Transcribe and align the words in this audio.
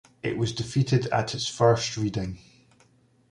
It 0.23 0.35
was 0.35 0.51
defeated 0.51 1.05
at 1.11 1.35
its 1.35 1.45
first 1.47 1.95
reading. 1.95 2.39